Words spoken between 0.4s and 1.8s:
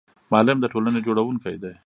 د ټولنې جوړونکی دی